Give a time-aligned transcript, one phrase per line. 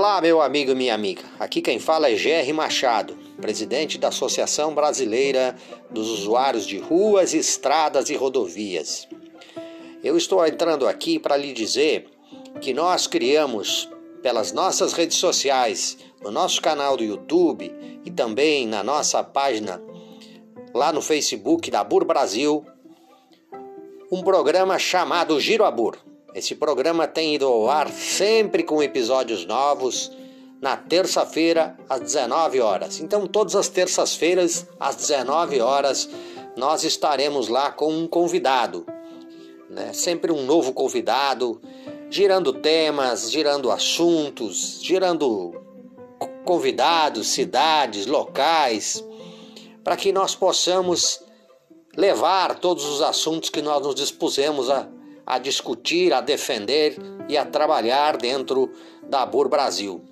[0.00, 1.22] Olá, meu amigo e minha amiga.
[1.38, 5.54] Aqui quem fala é Gerry Machado, presidente da Associação Brasileira
[5.90, 9.06] dos Usuários de Ruas, Estradas e Rodovias.
[10.02, 12.08] Eu estou entrando aqui para lhe dizer
[12.62, 13.90] que nós criamos
[14.22, 17.70] pelas nossas redes sociais, no nosso canal do YouTube
[18.02, 19.82] e também na nossa página
[20.72, 22.64] lá no Facebook da Bur Brasil,
[24.10, 25.98] um programa chamado Giro Abur.
[26.34, 30.12] Esse programa tem ido ao ar sempre com episódios novos
[30.60, 33.00] na terça-feira às 19 horas.
[33.00, 36.08] Então, todas as terças-feiras às 19 horas
[36.56, 38.86] nós estaremos lá com um convidado,
[39.68, 39.92] né?
[39.92, 41.60] Sempre um novo convidado,
[42.10, 45.54] girando temas, girando assuntos, girando
[46.44, 49.04] convidados, cidades, locais,
[49.82, 51.22] para que nós possamos
[51.96, 54.86] levar todos os assuntos que nós nos dispusemos a
[55.30, 56.96] a discutir, a defender
[57.28, 58.68] e a trabalhar dentro
[59.08, 60.02] da Bur Brasil.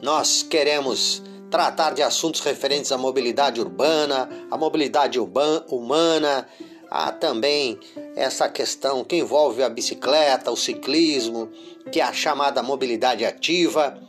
[0.00, 6.48] Nós queremos tratar de assuntos referentes à mobilidade urbana, à mobilidade humana,
[6.90, 7.78] há também
[8.16, 11.50] essa questão que envolve a bicicleta, o ciclismo,
[11.92, 14.00] que é a chamada mobilidade ativa,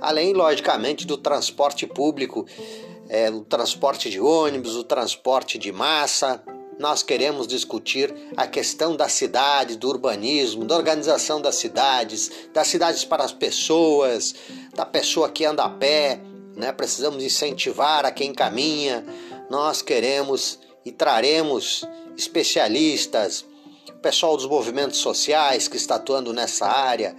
[0.00, 2.44] além, logicamente, do transporte público,
[3.08, 6.42] é, o transporte de ônibus, o transporte de massa,
[6.78, 13.04] nós queremos discutir a questão da cidade, do urbanismo, da organização das cidades, das cidades
[13.04, 14.34] para as pessoas,
[14.74, 16.20] da pessoa que anda a pé,
[16.56, 16.72] né?
[16.72, 19.04] Precisamos incentivar a quem caminha.
[19.50, 21.84] Nós queremos e traremos
[22.16, 23.44] especialistas,
[24.02, 27.14] pessoal dos movimentos sociais que está atuando nessa área,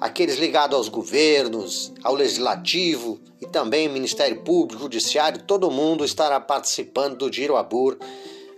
[0.00, 7.18] aqueles ligados aos governos, ao legislativo e também Ministério Público, Judiciário, todo mundo estará participando
[7.18, 7.98] do Giro Abur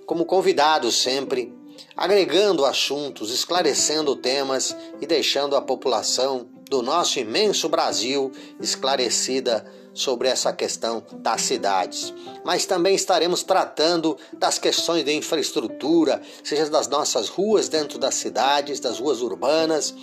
[0.06, 1.52] como convidado sempre,
[1.96, 10.52] agregando assuntos, esclarecendo temas e deixando a população do nosso imenso Brasil esclarecida sobre essa
[10.52, 12.12] questão das cidades.
[12.44, 18.78] Mas também estaremos tratando das questões de infraestrutura, seja das nossas ruas dentro das cidades,
[18.78, 19.94] das ruas urbanas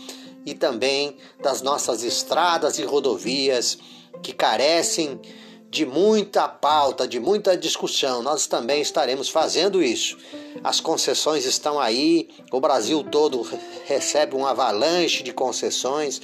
[0.45, 3.77] e também das nossas estradas e rodovias
[4.22, 5.19] que carecem
[5.73, 8.22] de muita pauta, de muita discussão.
[8.22, 10.16] Nós também estaremos fazendo isso.
[10.63, 13.41] As concessões estão aí, o Brasil todo
[13.85, 16.22] recebe um avalanche de concessões.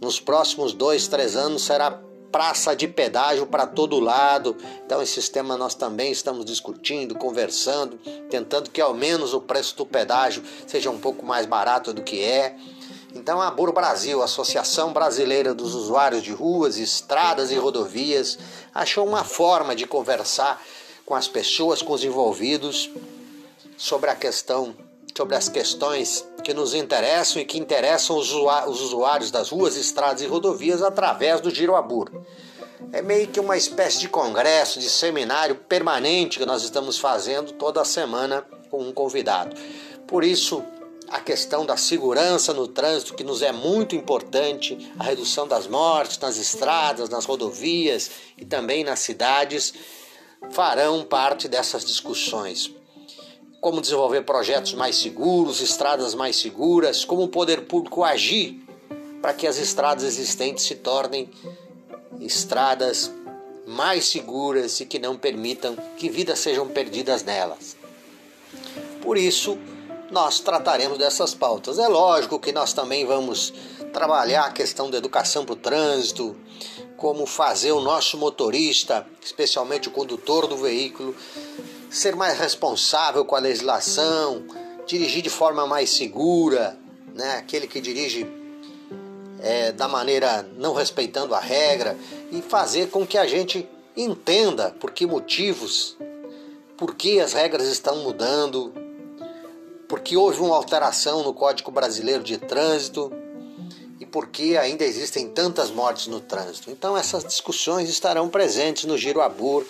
[0.00, 1.92] Nos próximos dois, três anos será
[2.32, 4.56] praça de pedágio para todo lado.
[4.84, 7.98] Então, esse tema nós também estamos discutindo, conversando,
[8.28, 12.20] tentando que ao menos o preço do pedágio seja um pouco mais barato do que
[12.20, 12.56] é.
[13.14, 18.38] Então a Bur Brasil, Associação Brasileira dos Usuários de Ruas, Estradas e Rodovias,
[18.74, 20.62] achou uma forma de conversar
[21.04, 22.90] com as pessoas, com os envolvidos
[23.76, 24.74] sobre a questão,
[25.14, 30.26] sobre as questões que nos interessam e que interessam os usuários das ruas, estradas e
[30.26, 32.10] rodovias através do Giro Abur.
[32.92, 37.84] É meio que uma espécie de congresso, de seminário permanente que nós estamos fazendo toda
[37.84, 39.56] semana com um convidado.
[40.06, 40.64] Por isso,
[41.12, 46.18] a questão da segurança no trânsito, que nos é muito importante, a redução das mortes
[46.18, 49.74] nas estradas, nas rodovias e também nas cidades,
[50.50, 52.70] farão parte dessas discussões.
[53.60, 58.64] Como desenvolver projetos mais seguros, estradas mais seguras, como o poder público agir
[59.20, 61.30] para que as estradas existentes se tornem
[62.20, 63.12] estradas
[63.66, 67.76] mais seguras e que não permitam que vidas sejam perdidas nelas.
[69.02, 69.58] Por isso,
[70.12, 71.78] nós trataremos dessas pautas.
[71.78, 73.52] É lógico que nós também vamos
[73.94, 76.36] trabalhar a questão da educação para o trânsito,
[76.98, 81.16] como fazer o nosso motorista, especialmente o condutor do veículo,
[81.90, 84.44] ser mais responsável com a legislação,
[84.86, 86.78] dirigir de forma mais segura,
[87.14, 87.36] né?
[87.38, 88.26] aquele que dirige
[89.40, 91.96] é, da maneira não respeitando a regra,
[92.30, 95.96] e fazer com que a gente entenda por que motivos,
[96.76, 98.81] por que as regras estão mudando,
[99.92, 103.12] porque houve uma alteração no Código Brasileiro de Trânsito
[104.00, 106.70] e porque ainda existem tantas mortes no trânsito.
[106.70, 109.66] Então essas discussões estarão presentes no Giro Abur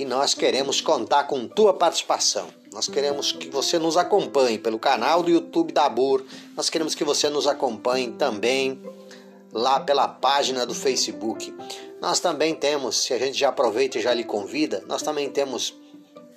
[0.00, 2.48] e nós queremos contar com tua participação.
[2.72, 6.24] Nós queremos que você nos acompanhe pelo canal do YouTube da Abur.
[6.56, 8.82] Nós queremos que você nos acompanhe também
[9.52, 11.54] lá pela página do Facebook.
[12.00, 15.72] Nós também temos, se a gente já aproveita e já lhe convida, nós também temos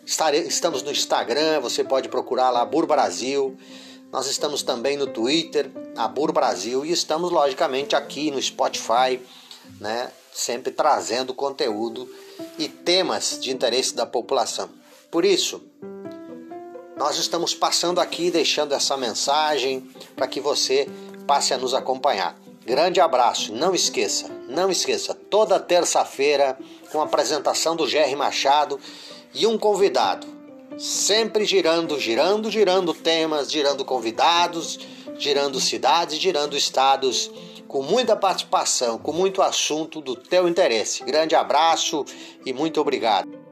[0.06, 3.58] Estamos no Instagram, você pode procurar lá Bur Brasil.
[4.12, 9.20] Nós estamos também no Twitter, Abur Brasil, e estamos logicamente aqui no Spotify,
[9.80, 12.08] né, sempre trazendo conteúdo
[12.60, 14.70] e temas de interesse da população.
[15.10, 15.64] Por isso,
[16.96, 20.88] nós estamos passando aqui deixando essa mensagem para que você
[21.26, 22.38] passe a nos acompanhar.
[22.64, 26.58] Grande abraço, não esqueça, não esqueça, toda terça-feira
[26.92, 28.80] com a apresentação do Jerry Machado
[29.36, 30.26] e um convidado,
[30.78, 34.80] sempre girando, girando, girando temas, girando convidados,
[35.18, 37.30] girando cidades, girando estados,
[37.68, 41.04] com muita participação, com muito assunto do teu interesse.
[41.04, 42.06] Grande abraço
[42.46, 43.45] e muito obrigado.